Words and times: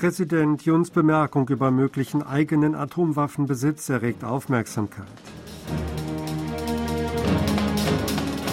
Präsident 0.00 0.62
Juns 0.64 0.90
Bemerkung 0.90 1.46
über 1.50 1.70
möglichen 1.70 2.22
eigenen 2.22 2.74
Atomwaffenbesitz 2.74 3.90
erregt 3.90 4.24
Aufmerksamkeit. 4.24 5.04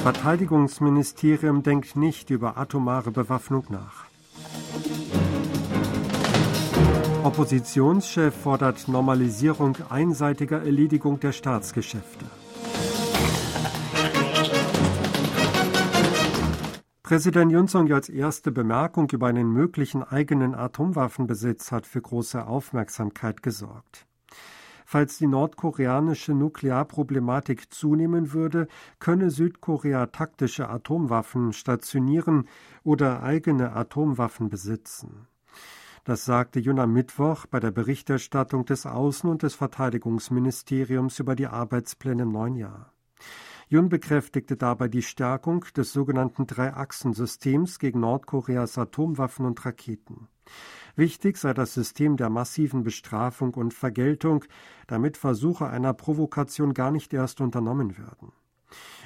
Verteidigungsministerium 0.04 1.64
denkt 1.64 1.96
nicht 1.96 2.32
über 2.32 2.58
atomare 2.58 3.12
Bewaffnung 3.12 3.64
nach. 3.70 4.04
Oppositionschef 7.24 8.36
fordert 8.36 8.90
Normalisierung 8.90 9.78
einseitiger 9.90 10.62
Erledigung 10.62 11.22
der 11.22 11.32
Staatsgeschäfte. 11.32 12.26
Präsident 17.08 17.54
Yun 17.54 17.70
Song-Yeols 17.70 18.10
erste 18.10 18.52
Bemerkung 18.52 19.10
über 19.14 19.28
einen 19.28 19.50
möglichen 19.50 20.04
eigenen 20.04 20.54
Atomwaffenbesitz 20.54 21.72
hat 21.72 21.88
für 21.88 22.02
große 22.02 22.46
Aufmerksamkeit 22.46 23.42
gesorgt. 23.42 24.06
Falls 24.86 25.18
die 25.18 25.28
nordkoreanische 25.28 26.34
Nuklearproblematik 26.34 27.74
zunehmen 27.74 28.34
würde, 28.34 28.68
könne 29.00 29.32
Südkorea 29.32 30.08
taktische 30.08 30.68
Atomwaffen 30.68 31.54
stationieren 31.54 32.50
oder 32.84 33.24
eigene 33.24 33.72
Atomwaffen 33.72 34.50
besitzen. 34.50 35.30
Das 36.04 36.26
sagte 36.26 36.60
Jun 36.60 36.78
am 36.78 36.92
Mittwoch 36.92 37.46
bei 37.46 37.62
der 37.62 37.72
Berichterstattung 37.72 38.66
des 38.66 38.86
Außen- 38.86 39.30
und 39.30 39.44
des 39.44 39.56
Verteidigungsministeriums 39.56 41.20
über 41.20 41.38
die 41.38 41.48
Arbeitspläne 41.48 42.24
im 42.24 42.34
neuen 42.34 42.58
Jahr. 42.58 42.92
Jun 43.70 43.90
bekräftigte 43.90 44.56
dabei 44.56 44.88
die 44.88 45.02
Stärkung 45.02 45.66
des 45.76 45.92
sogenannten 45.92 46.48
Drei-Achsen-Systems 46.48 47.80
gegen 47.80 48.00
Nordkoreas 48.00 48.78
Atomwaffen 48.78 49.46
und 49.46 49.66
Raketen. 49.66 50.30
Wichtig 50.96 51.38
sei 51.38 51.54
das 51.54 51.74
System 51.74 52.16
der 52.16 52.30
massiven 52.30 52.84
Bestrafung 52.84 53.54
und 53.56 53.74
Vergeltung, 53.74 54.46
damit 54.88 55.18
Versuche 55.18 55.68
einer 55.68 55.94
Provokation 55.94 56.74
gar 56.74 56.92
nicht 56.92 57.14
erst 57.14 57.42
unternommen 57.42 57.98
würden. 57.98 58.32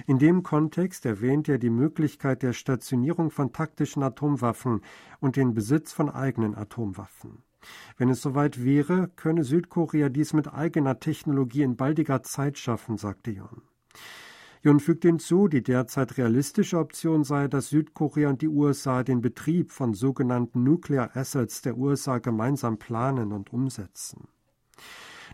In 0.06 0.20
dem 0.20 0.44
Kontext 0.44 1.08
erwähnt 1.08 1.50
er 1.50 1.58
die 1.58 1.72
Möglichkeit 1.72 2.44
der 2.44 2.54
Stationierung 2.54 3.32
von 3.32 3.54
taktischen 3.54 4.04
Atomwaffen 4.04 4.82
und 5.20 5.38
den 5.38 5.56
Besitz 5.56 5.92
von 5.92 6.10
eigenen 6.10 6.56
Atomwaffen. 6.56 7.44
Wenn 7.98 8.10
es 8.10 8.22
soweit 8.22 8.64
wäre, 8.64 9.10
könne 9.16 9.44
Südkorea 9.44 10.10
dies 10.10 10.34
mit 10.34 10.54
eigener 10.54 11.00
Technologie 11.00 11.64
in 11.64 11.78
baldiger 11.78 12.22
Zeit 12.22 12.60
schaffen, 12.60 12.98
sagte 12.98 13.32
Jun. 13.32 13.64
Jun 14.64 14.80
fügt 14.80 15.06
hinzu, 15.06 15.48
die 15.48 15.64
derzeit 15.64 16.20
realistische 16.20 16.78
Option 16.78 17.24
sei, 17.24 17.48
dass 17.48 17.70
Südkorea 17.70 18.30
und 18.30 18.44
die 18.44 18.48
USA 18.48 19.02
den 19.02 19.20
Betrieb 19.20 19.72
von 19.72 19.96
sogenannten 19.96 20.64
Nuclear 20.64 21.18
Assets 21.18 21.64
der 21.64 21.78
USA 21.80 22.20
gemeinsam 22.20 22.78
planen 22.78 23.32
und 23.32 23.52
umsetzen. 23.52 24.28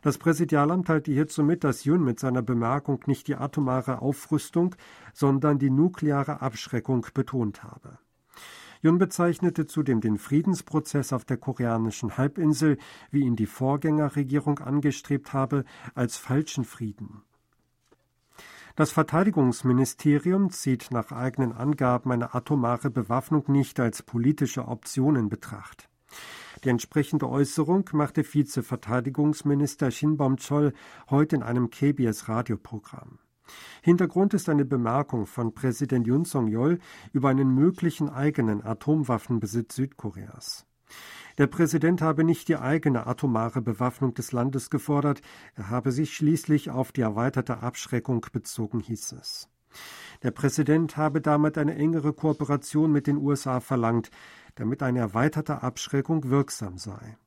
Das 0.02 0.17
Präsidialamt 0.17 0.88
teilte 0.88 1.11
hierzu 1.11 1.44
mit, 1.44 1.66
dass 1.66 1.84
Jun 1.84 2.06
mit 2.06 2.22
seiner 2.22 2.42
Bemerkung 2.42 3.03
nicht 3.06 3.28
die 3.28 3.36
atomare 3.36 4.02
Aufrüstung, 4.02 4.75
sondern 5.14 5.59
die 5.59 5.72
nukleare 5.72 6.41
Abschreckung 6.41 7.06
betont 7.14 7.64
habe. 7.64 8.00
Jun 8.81 8.97
bezeichnete 8.97 9.66
zudem 9.66 10.00
den 10.00 10.17
Friedensprozess 10.17 11.12
auf 11.12 11.25
der 11.25 11.36
koreanischen 11.36 12.17
Halbinsel, 12.17 12.78
wie 13.12 13.25
ihn 13.25 13.36
die 13.36 13.47
Vorgängerregierung 13.47 14.59
angestrebt 14.59 15.34
habe, 15.34 15.66
als 15.95 16.16
falschen 16.16 16.64
Frieden. 16.64 17.23
Das 18.78 18.92
Verteidigungsministerium 18.92 20.52
zieht 20.52 20.92
nach 20.92 21.11
eigenen 21.11 21.52
Angaben 21.52 22.11
eine 22.11 22.36
atomare 22.36 22.92
Bewaffnung 22.92 23.45
nicht 23.47 23.80
als 23.80 24.03
politische 24.03 24.67
Option 24.67 25.16
in 25.16 25.30
Betracht. 25.30 25.89
Die 26.64 26.69
entsprechende 26.69 27.28
Äußerung 27.28 27.89
machte 27.94 28.22
Vizeverteidigungsminister 28.23 29.90
Shinbom 29.90 30.35
Chol 30.38 30.74
heute 31.09 31.38
in 31.38 31.41
einem 31.41 31.72
KBS-Radioprogramm. 31.72 33.18
Hintergrund 33.81 34.35
ist 34.35 34.47
eine 34.47 34.63
Bemerkung 34.63 35.25
von 35.25 35.56
Präsident 35.56 36.06
Yun 36.06 36.25
Song-yeol 36.25 36.78
über 37.13 37.30
einen 37.30 37.56
möglichen 37.56 38.09
eigenen 38.09 38.63
Atomwaffenbesitz 38.63 39.75
Südkoreas. 39.75 40.68
Der 41.38 41.48
Präsident 41.48 42.02
habe 42.02 42.24
nicht 42.24 42.48
die 42.48 42.58
eigene 42.58 43.06
atomare 43.06 43.62
Bewaffnung 43.62 44.14
des 44.14 44.31
Landes 44.31 44.70
gefordert, 44.70 45.22
er 45.56 45.70
habe 45.70 45.92
sich 45.92 46.16
schließlich 46.16 46.72
auf 46.72 46.92
die 46.92 47.02
erweiterte 47.02 47.59
Abschreckung 47.59 48.25
bezogen, 48.31 48.80
hieß 48.80 49.12
es. 49.14 49.50
Der 50.24 50.31
Präsident 50.31 50.98
habe 50.98 51.22
damit 51.22 51.58
eine 51.58 51.75
engere 51.75 52.14
Kooperation 52.14 52.92
mit 52.92 53.06
den 53.06 53.18
USA 53.18 53.59
verlangt, 53.59 54.09
damit 54.56 54.81
eine 54.81 55.00
erweiterte 55.00 55.62
Abschreckung 55.62 56.30
wirksam 56.30 56.78
sei. 56.78 57.18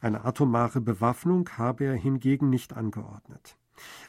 Eine 0.00 0.24
atomare 0.24 0.80
Bewaffnung 0.80 1.48
habe 1.56 1.84
er 1.84 1.94
hingegen 1.94 2.50
nicht 2.50 2.74
angeordnet. 2.74 3.56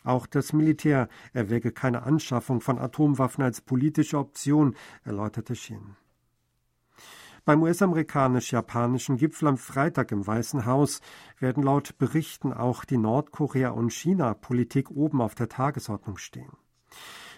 Auch 0.04 0.28
das 0.28 0.54
Militär 0.54 1.10
erwäge 1.34 1.72
keine 1.72 2.04
Anschaffung 2.04 2.62
von 2.62 2.78
Atomwaffen 2.80 3.44
als 3.44 3.62
politische 3.62 4.18
Option, 4.18 4.76
erläuterte 5.04 5.56
Shin. 5.56 5.96
Beim 7.48 7.64
US-amerikanisch-japanischen 7.64 9.16
Gipfel 9.16 9.48
am 9.48 9.56
Freitag 9.56 10.12
im 10.12 10.28
Weißen 10.28 10.66
Haus 10.66 11.00
werden 11.40 11.64
laut 11.64 11.98
Berichten 11.98 12.52
auch 12.52 12.84
die 12.84 12.98
Nordkorea- 12.98 13.70
und 13.70 13.94
China-Politik 13.94 14.92
oben 14.92 15.22
auf 15.22 15.34
der 15.34 15.48
Tagesordnung 15.48 16.18
stehen. 16.18 16.52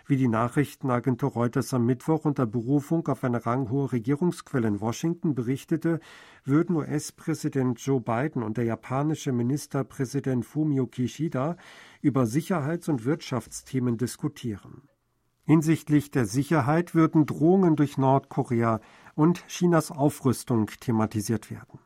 Wie 0.07 0.17
die 0.17 0.27
Nachrichtenagentur 0.27 1.29
Reuters 1.33 1.75
am 1.75 1.85
Mittwoch 1.85 2.25
unter 2.25 2.47
Berufung 2.47 3.07
auf 3.07 3.23
eine 3.23 3.45
ranghohe 3.45 3.91
Regierungsquelle 3.91 4.67
in 4.67 4.81
Washington 4.81 5.35
berichtete, 5.35 5.99
würden 6.43 6.77
US-Präsident 6.77 7.79
Joe 7.79 8.01
Biden 8.01 8.41
und 8.41 8.57
der 8.57 8.65
japanische 8.65 9.31
Ministerpräsident 9.31 10.43
Fumio 10.43 10.87
Kishida 10.87 11.55
über 12.01 12.25
Sicherheits- 12.25 12.89
und 12.89 13.05
Wirtschaftsthemen 13.05 13.99
diskutieren. 13.99 14.89
Hinsichtlich 15.49 16.11
der 16.11 16.25
Sicherheit 16.25 16.93
würden 16.93 17.25
Drohungen 17.25 17.75
durch 17.75 17.97
Nordkorea 17.97 18.81
und 19.19 19.45
Chinas 19.47 19.91
Aufrüstung 19.91 20.67
thematisiert 20.79 21.51
werden. 21.51 21.79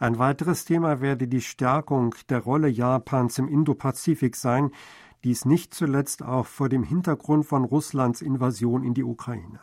Ein 0.00 0.18
weiteres 0.18 0.64
Thema 0.64 1.02
werde 1.02 1.28
die 1.28 1.42
Stärkung 1.42 2.14
der 2.30 2.38
Rolle 2.38 2.68
Japans 2.68 3.38
im 3.38 3.46
Indopazifik 3.46 4.36
sein, 4.36 4.70
dies 5.22 5.44
nicht 5.44 5.74
zuletzt 5.74 6.22
auch 6.22 6.46
vor 6.46 6.70
dem 6.70 6.82
Hintergrund 6.82 7.44
von 7.44 7.64
Russlands 7.64 8.22
Invasion 8.22 8.84
in 8.84 8.94
die 8.94 9.04
Ukraine. 9.04 9.60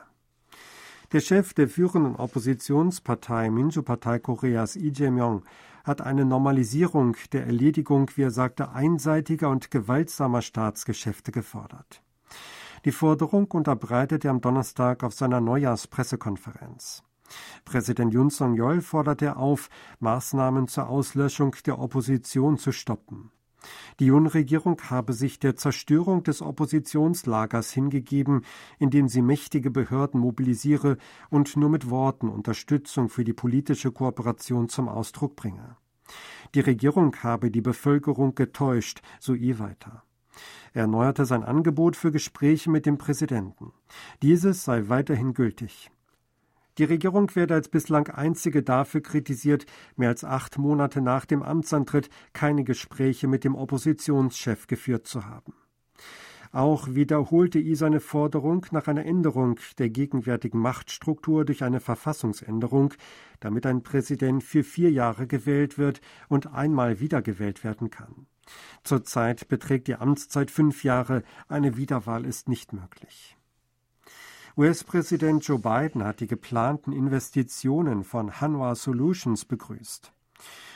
Der 1.11 1.19
Chef 1.19 1.55
der 1.55 1.67
führenden 1.67 2.15
Oppositionspartei 2.15 3.49
Minju-Partei 3.49 4.19
Koreas 4.19 4.75
Lee 4.75 4.91
Jae-myung 4.93 5.41
hat 5.83 6.01
eine 6.01 6.25
Normalisierung 6.25 7.17
der 7.33 7.47
Erledigung, 7.47 8.11
wie 8.17 8.21
er 8.21 8.31
sagte, 8.31 8.69
einseitiger 8.69 9.49
und 9.49 9.71
gewaltsamer 9.71 10.43
Staatsgeschäfte 10.43 11.31
gefordert. 11.31 12.03
Die 12.85 12.91
Forderung 12.91 13.51
unterbreitete 13.51 14.27
er 14.27 14.31
am 14.31 14.41
Donnerstag 14.41 15.03
auf 15.03 15.13
seiner 15.13 15.41
Neujahrspressekonferenz. 15.41 17.03
Präsident 17.65 18.13
Yun 18.13 18.29
Song-yeol 18.29 18.81
forderte 18.81 19.35
auf, 19.37 19.69
Maßnahmen 19.99 20.67
zur 20.67 20.89
Auslöschung 20.89 21.55
der 21.65 21.79
Opposition 21.79 22.57
zu 22.57 22.71
stoppen. 22.71 23.31
Die 23.99 24.05
Yun-Regierung 24.05 24.79
habe 24.89 25.11
sich 25.13 25.39
der 25.39 25.57
Zerstörung 25.57 26.23
des 26.23 26.41
Oppositionslagers 26.41 27.71
hingegeben, 27.71 28.45
indem 28.77 29.09
sie 29.09 29.21
mächtige 29.21 29.69
Behörden 29.69 30.21
mobilisiere 30.21 30.97
und 31.29 31.57
nur 31.57 31.69
mit 31.69 31.89
Worten 31.89 32.29
Unterstützung 32.29 33.09
für 33.09 33.25
die 33.25 33.33
politische 33.33 33.91
Kooperation 33.91 34.69
zum 34.69 34.87
Ausdruck 34.87 35.35
bringe. 35.35 35.75
Die 36.55 36.61
Regierung 36.61 37.15
habe 37.17 37.51
die 37.51 37.61
Bevölkerung 37.61 38.33
getäuscht, 38.33 39.01
so 39.19 39.33
ihr 39.33 39.59
weiter. 39.59 40.03
Er 40.73 40.81
erneuerte 40.81 41.25
sein 41.25 41.43
Angebot 41.43 41.95
für 41.95 42.11
Gespräche 42.11 42.69
mit 42.69 42.85
dem 42.85 42.97
Präsidenten. 42.97 43.73
Dieses 44.21 44.63
sei 44.63 44.89
weiterhin 44.89 45.33
gültig. 45.33 45.91
Die 46.77 46.85
Regierung 46.85 47.35
werde 47.35 47.55
als 47.55 47.67
bislang 47.67 48.07
einzige 48.07 48.63
dafür 48.63 49.01
kritisiert, 49.01 49.65
mehr 49.97 50.09
als 50.09 50.23
acht 50.23 50.57
Monate 50.57 51.01
nach 51.01 51.25
dem 51.25 51.43
Amtsantritt 51.43 52.09
keine 52.31 52.63
Gespräche 52.63 53.27
mit 53.27 53.43
dem 53.43 53.55
Oppositionschef 53.55 54.67
geführt 54.67 55.05
zu 55.05 55.25
haben. 55.25 55.53
Auch 56.51 56.87
wiederholte 56.87 57.59
I 57.59 57.75
seine 57.75 57.99
Forderung 57.99 58.65
nach 58.71 58.87
einer 58.87 59.05
Änderung 59.05 59.59
der 59.77 59.89
gegenwärtigen 59.89 60.59
Machtstruktur 60.59 61.45
durch 61.45 61.63
eine 61.63 61.79
Verfassungsänderung, 61.79 62.93
damit 63.39 63.65
ein 63.65 63.83
Präsident 63.83 64.43
für 64.43 64.63
vier 64.63 64.89
Jahre 64.89 65.27
gewählt 65.27 65.77
wird 65.77 66.01
und 66.27 66.47
einmal 66.47 66.99
wiedergewählt 66.99 67.63
werden 67.63 67.91
kann. 67.91 68.25
Zurzeit 68.83 69.47
beträgt 69.47 69.87
die 69.87 69.95
Amtszeit 69.95 70.51
fünf 70.51 70.83
Jahre, 70.83 71.23
eine 71.47 71.77
Wiederwahl 71.77 72.25
ist 72.25 72.49
nicht 72.49 72.73
möglich. 72.73 73.37
US-Präsident 74.57 75.45
Joe 75.45 75.59
Biden 75.59 76.03
hat 76.03 76.19
die 76.19 76.27
geplanten 76.27 76.91
Investitionen 76.91 78.03
von 78.03 78.41
Hanwha 78.41 78.75
Solutions 78.75 79.45
begrüßt. 79.45 80.11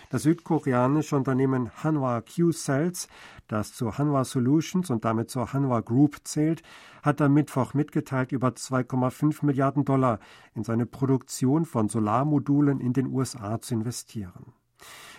Das 0.10 0.24
südkoreanische 0.24 1.16
Unternehmen 1.16 1.72
Hanwha 1.84 2.22
Q-Cells, 2.22 3.08
das 3.48 3.74
zu 3.74 3.98
Hanwha 3.98 4.26
Solutions 4.26 4.90
und 4.90 5.06
damit 5.06 5.32
zur 5.32 5.54
Hanwha 5.54 5.80
Group 5.80 6.18
zählt, 6.24 6.62
hat 7.02 7.20
am 7.20 7.34
Mittwoch 7.34 7.74
mitgeteilt, 7.74 8.32
über 8.32 8.50
2,5 8.50 9.44
Milliarden 9.46 9.86
Dollar 9.86 10.20
in 10.54 10.64
seine 10.64 10.86
Produktion 10.86 11.66
von 11.66 11.90
Solarmodulen 11.90 12.80
in 12.80 12.94
den 12.94 13.08
USA 13.08 13.60
zu 13.60 13.74
investieren. 13.74 14.54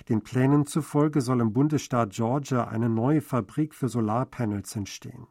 Den 0.08 0.22
Plänen 0.22 0.66
zufolge 0.66 1.20
soll 1.20 1.40
im 1.40 1.52
Bundesstaat 1.52 2.10
Georgia 2.10 2.64
eine 2.64 2.88
neue 2.88 3.20
Fabrik 3.20 3.74
für 3.74 3.88
Solarpanels 3.88 4.76
entstehen. 4.76 5.26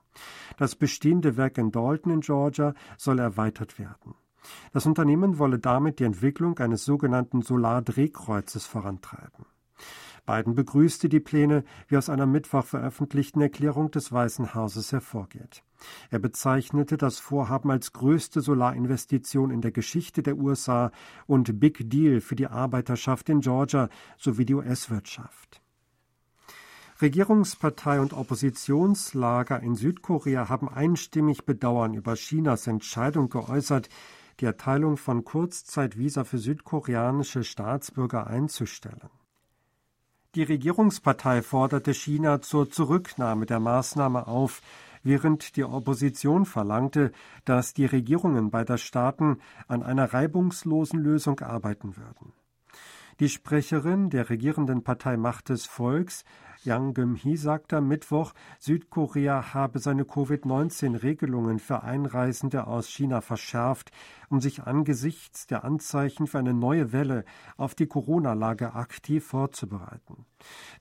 Das 0.57 0.75
bestehende 0.75 1.37
Werk 1.37 1.57
in 1.57 1.71
Dalton 1.71 2.11
in 2.11 2.21
Georgia 2.21 2.73
soll 2.97 3.19
erweitert 3.19 3.79
werden. 3.79 4.15
Das 4.71 4.85
Unternehmen 4.85 5.37
wolle 5.37 5.59
damit 5.59 5.99
die 5.99 6.03
Entwicklung 6.03 6.57
eines 6.59 6.85
sogenannten 6.85 7.41
Solardrehkreuzes 7.41 8.65
vorantreiben. 8.65 9.45
Biden 10.25 10.55
begrüßte 10.55 11.09
die 11.09 11.19
Pläne, 11.19 11.63
wie 11.87 11.97
aus 11.97 12.09
einer 12.09 12.25
Mittwoch 12.25 12.63
veröffentlichten 12.63 13.41
Erklärung 13.41 13.91
des 13.91 14.11
Weißen 14.11 14.53
Hauses 14.53 14.91
hervorgeht. 14.91 15.63
Er 16.09 16.19
bezeichnete 16.19 16.97
das 16.97 17.19
Vorhaben 17.19 17.71
als 17.71 17.93
größte 17.93 18.41
Solarinvestition 18.41 19.51
in 19.51 19.61
der 19.61 19.71
Geschichte 19.71 20.23
der 20.23 20.37
USA 20.37 20.91
und 21.27 21.59
Big 21.59 21.89
Deal 21.89 22.21
für 22.21 22.35
die 22.35 22.47
Arbeiterschaft 22.47 23.29
in 23.29 23.41
Georgia 23.41 23.89
sowie 24.17 24.45
die 24.45 24.55
US-Wirtschaft. 24.55 25.61
Regierungspartei 27.01 27.99
und 27.99 28.13
Oppositionslager 28.13 29.59
in 29.61 29.75
Südkorea 29.75 30.47
haben 30.47 30.69
einstimmig 30.69 31.45
Bedauern 31.45 31.93
über 31.93 32.13
Chinas 32.13 32.67
Entscheidung 32.67 33.29
geäußert, 33.29 33.89
die 34.39 34.45
Erteilung 34.45 34.97
von 34.97 35.23
Kurzzeitvisa 35.23 36.23
für 36.23 36.37
südkoreanische 36.37 37.43
Staatsbürger 37.43 38.27
einzustellen. 38.27 39.09
Die 40.35 40.43
Regierungspartei 40.43 41.43
forderte 41.43 41.93
China 41.93 42.41
zur 42.41 42.71
Zurücknahme 42.71 43.45
der 43.45 43.59
Maßnahme 43.59 44.25
auf, 44.25 44.61
während 45.03 45.55
die 45.55 45.63
Opposition 45.63 46.45
verlangte, 46.45 47.11
dass 47.45 47.73
die 47.73 47.85
Regierungen 47.85 48.49
beider 48.49 48.77
Staaten 48.77 49.37
an 49.67 49.83
einer 49.83 50.13
reibungslosen 50.13 50.99
Lösung 50.99 51.39
arbeiten 51.41 51.97
würden. 51.97 52.33
Die 53.19 53.29
Sprecherin 53.29 54.09
der 54.09 54.29
regierenden 54.29 54.83
Partei 54.83 55.17
Macht 55.17 55.49
des 55.49 55.65
Volks, 55.65 56.23
Yang 56.65 56.93
Geum-hee, 56.93 57.35
sagte 57.35 57.77
am 57.77 57.87
Mittwoch, 57.87 58.33
Südkorea 58.59 59.53
habe 59.53 59.79
seine 59.79 60.05
Covid-19-Regelungen 60.05 61.59
für 61.59 61.83
Einreisende 61.83 62.67
aus 62.67 62.87
China 62.87 63.21
verschärft, 63.21 63.91
um 64.29 64.39
sich 64.39 64.63
angesichts 64.63 65.45
der 65.47 65.63
Anzeichen 65.63 66.25
für 66.25 66.39
eine 66.39 66.53
neue 66.53 66.93
Welle 66.93 67.25
auf 67.57 67.75
die 67.75 67.87
Corona-Lage 67.87 68.73
aktiv 68.73 69.25
vorzubereiten. 69.25 70.25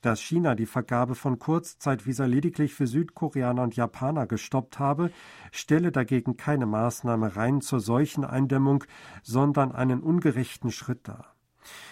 Dass 0.01 0.21
China 0.21 0.55
die 0.55 0.67
Vergabe 0.67 1.15
von 1.15 1.39
Kurzzeitvisa 1.39 2.27
lediglich 2.27 2.75
für 2.75 2.87
Südkoreaner 2.87 3.63
und 3.63 3.77
Japaner 3.77 4.27
gestoppt 4.27 4.79
habe, 4.79 5.11
stelle 5.51 5.93
dagegen 5.93 6.37
keine 6.37 6.67
Maßnahme 6.67 7.37
rein 7.37 7.61
zur 7.61 7.81
Seucheneindämmung, 7.81 8.85
sondern 9.23 9.73
einen 9.73 10.01
ungerechten 10.01 10.71
Schritt 10.71 11.09
dar. 11.09 11.32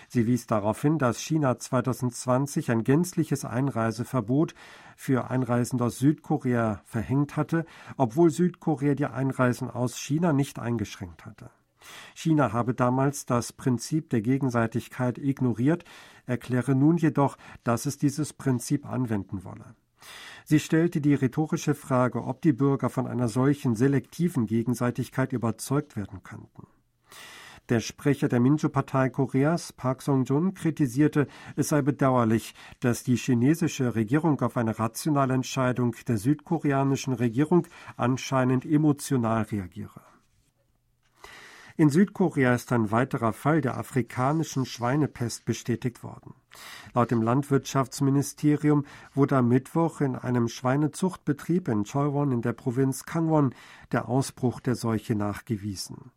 Sie 0.09 0.27
wies 0.27 0.47
darauf 0.47 0.81
hin, 0.81 0.99
dass 0.99 1.21
China 1.21 1.59
2020 1.59 2.71
ein 2.71 2.85
gänzliches 2.85 3.45
Einreiseverbot 3.45 4.55
für 4.97 5.31
Einreisende 5.31 5.85
aus 5.85 5.99
Südkorea 5.99 6.83
verhängt 6.85 7.37
hatte, 7.37 7.65
obwohl 7.97 8.31
Südkorea 8.31 8.95
die 8.95 9.07
Einreisen 9.07 9.71
aus 9.71 9.99
China 9.99 10.33
nicht 10.33 10.59
eingeschränkt 10.59 11.25
hatte. 11.25 11.51
China 12.15 12.53
habe 12.53 12.75
damals 12.75 13.27
das 13.27 13.53
Prinzip 13.53 14.11
der 14.11 14.21
Gegenseitigkeit 14.21 15.19
ignoriert, 15.19 15.85
erkläre 16.27 16.75
nun 16.75 16.97
jedoch, 16.97 17.39
dass 17.65 17.87
es 17.87 17.99
dieses 17.99 18.33
Prinzip 18.33 18.87
anwenden 18.87 19.45
wolle. 19.45 19.75
Sie 20.45 20.61
stellte 20.61 21.01
die 21.01 21.15
rhetorische 21.15 21.75
Frage, 21.75 22.25
ob 22.25 22.43
die 22.43 22.53
Bürger 22.53 22.91
von 22.91 23.07
einer 23.07 23.29
solchen 23.29 23.77
selektiven 23.77 24.47
Gegenseitigkeit 24.47 25.33
überzeugt 25.33 25.97
werden 25.97 26.23
könnten. 26.23 26.67
Der 27.71 27.79
Sprecher 27.79 28.29
der 28.29 28.41
Minjo-Partei 28.41 29.11
Koreas, 29.11 29.73
Park 29.73 30.03
Song-jun, 30.03 30.55
kritisierte, 30.55 31.29
es 31.55 31.69
sei 31.69 31.83
bedauerlich, 31.83 32.53
dass 32.81 33.05
die 33.05 33.15
chinesische 33.15 33.95
Regierung 33.95 34.41
auf 34.41 34.57
eine 34.57 34.77
rationale 34.81 35.35
Entscheidung 35.35 35.95
der 36.09 36.19
südkoreanischen 36.19 37.13
Regierung 37.13 37.69
anscheinend 37.97 38.67
emotional 38.67 39.43
reagiere. 39.43 40.10
In 41.81 41.89
Südkorea 41.89 42.55
ist 42.55 42.73
ein 42.73 42.91
weiterer 42.91 43.33
Fall 43.33 43.63
der 43.63 43.79
afrikanischen 43.79 44.67
Schweinepest 44.67 45.47
bestätigt 45.47 46.03
worden. 46.03 46.35
Laut 46.93 47.11
dem 47.11 47.23
Landwirtschaftsministerium 47.23 48.85
wurde 49.15 49.39
am 49.39 49.49
Mittwoch 49.49 50.03
in 50.03 50.15
einem 50.15 50.49
Schweinezuchtbetrieb 50.49 51.69
in 51.69 51.85
Choiwon 51.85 52.33
in 52.33 52.43
der 52.43 52.53
Provinz 52.53 53.07
Kangwon 53.07 53.55
der 53.93 54.11
Ausbruch 54.11 54.61
der 54.61 54.75
Seuche 54.75 55.15
nachgewiesen. 55.15 56.11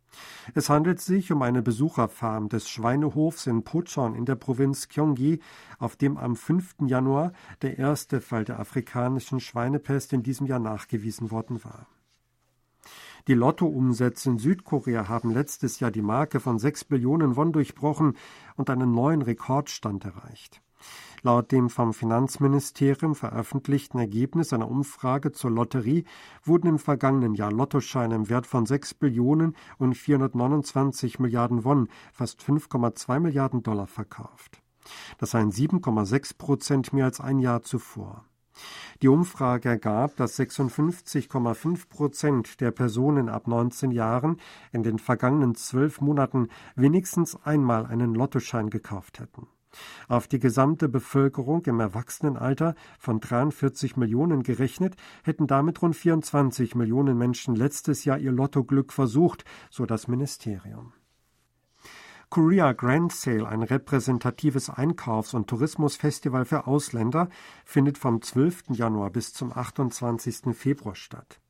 Es 0.52 0.68
handelt 0.68 1.00
sich 1.00 1.32
um 1.32 1.40
eine 1.40 1.62
Besucherfarm 1.62 2.50
des 2.50 2.68
Schweinehofs 2.68 3.46
in 3.46 3.64
Pochon 3.64 4.14
in 4.14 4.26
der 4.26 4.34
Provinz 4.34 4.88
Gyeonggi, 4.88 5.40
auf 5.78 5.96
dem 5.96 6.18
am 6.18 6.36
5. 6.36 6.74
Januar 6.88 7.32
der 7.62 7.78
erste 7.78 8.20
Fall 8.20 8.44
der 8.44 8.60
afrikanischen 8.60 9.40
Schweinepest 9.40 10.12
in 10.12 10.22
diesem 10.22 10.46
Jahr 10.46 10.60
nachgewiesen 10.60 11.30
worden 11.30 11.64
war. 11.64 11.86
Die 13.26 13.34
Lottoumsätze 13.34 14.28
in 14.28 14.38
Südkorea 14.38 15.08
haben 15.08 15.30
letztes 15.30 15.80
Jahr 15.80 15.90
die 15.90 16.02
Marke 16.02 16.40
von 16.40 16.58
6 16.58 16.84
Billionen 16.84 17.36
Won 17.36 17.52
durchbrochen 17.52 18.18
und 18.56 18.68
einen 18.68 18.92
neuen 18.92 19.22
Rekordstand 19.22 20.04
erreicht. 20.04 20.60
Laut 21.22 21.50
dem 21.50 21.70
vom 21.70 21.94
Finanzministerium 21.94 23.14
veröffentlichten 23.14 23.98
Ergebnis 23.98 24.52
einer 24.52 24.70
Umfrage 24.70 25.32
zur 25.32 25.52
Lotterie 25.52 26.04
wurden 26.42 26.66
im 26.66 26.78
vergangenen 26.78 27.32
Jahr 27.34 27.50
Lottoscheine 27.50 28.14
im 28.14 28.28
Wert 28.28 28.46
von 28.46 28.66
6 28.66 28.92
Billionen 28.92 29.56
und 29.78 29.96
429 29.96 31.18
Milliarden 31.18 31.64
Won, 31.64 31.88
fast 32.12 32.42
5,2 32.42 33.20
Milliarden 33.20 33.62
Dollar 33.62 33.86
verkauft. 33.86 34.60
Das 35.16 35.30
seien 35.30 35.50
7,6 35.50 36.36
Prozent 36.36 36.92
mehr 36.92 37.06
als 37.06 37.20
ein 37.20 37.38
Jahr 37.38 37.62
zuvor. 37.62 38.26
Die 39.02 39.08
Umfrage 39.08 39.68
ergab, 39.68 40.16
dass 40.16 40.38
56,5 40.38 41.88
Prozent 41.88 42.60
der 42.60 42.70
Personen 42.70 43.28
ab 43.28 43.48
19 43.48 43.90
Jahren 43.90 44.38
in 44.72 44.82
den 44.82 44.98
vergangenen 44.98 45.54
zwölf 45.54 46.00
Monaten 46.00 46.48
wenigstens 46.74 47.36
einmal 47.44 47.86
einen 47.86 48.14
Lottoschein 48.14 48.70
gekauft 48.70 49.20
hätten. 49.20 49.48
Auf 50.08 50.28
die 50.28 50.38
gesamte 50.38 50.88
Bevölkerung 50.88 51.64
im 51.66 51.80
Erwachsenenalter 51.80 52.74
von 52.98 53.20
43 53.20 53.96
Millionen 53.96 54.42
gerechnet, 54.42 54.94
hätten 55.24 55.46
damit 55.46 55.82
rund 55.82 55.96
24 55.96 56.74
Millionen 56.74 57.18
Menschen 57.18 57.56
letztes 57.56 58.04
Jahr 58.04 58.18
ihr 58.18 58.32
Lottoglück 58.32 58.92
versucht, 58.92 59.44
so 59.70 59.86
das 59.86 60.08
Ministerium. 60.08 60.92
Korea 62.30 62.72
Grand 62.72 63.12
Sale, 63.12 63.46
ein 63.46 63.62
repräsentatives 63.62 64.70
Einkaufs- 64.70 65.34
und 65.34 65.46
Tourismusfestival 65.48 66.44
für 66.44 66.66
Ausländer, 66.66 67.28
findet 67.64 67.98
vom 67.98 68.22
12. 68.22 68.70
Januar 68.70 69.10
bis 69.10 69.32
zum 69.32 69.52
28. 69.56 70.54
Februar 70.54 70.94
statt. 70.94 71.40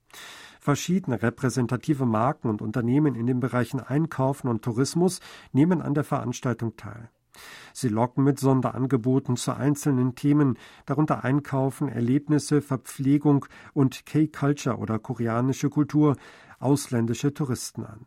Verschiedene 0.61 1.23
repräsentative 1.23 2.07
Marken 2.07 2.49
und 2.49 2.63
Unternehmen 2.63 3.15
in 3.15 3.27
den 3.27 3.41
Bereichen 3.41 3.81
Einkaufen 3.81 4.49
und 4.49 4.63
Tourismus 4.63 5.21
nehmen 5.53 5.83
an 5.83 5.95
der 5.95 6.05
Veranstaltung 6.05 6.77
teil. 6.77 7.11
Sie 7.73 7.89
locken 7.89 8.25
mit 8.25 8.39
Sonderangeboten 8.39 9.37
zu 9.37 9.53
einzelnen 9.57 10.15
Themen, 10.15 10.57
darunter 10.87 11.25
Einkaufen, 11.25 11.89
Erlebnisse, 11.89 12.63
Verpflegung 12.63 13.47
und 13.73 14.07
K-Culture 14.07 14.77
oder 14.77 14.99
koreanische 14.99 15.69
Kultur, 15.69 16.17
ausländische 16.61 17.35
Touristen 17.35 17.85
an. 17.85 18.07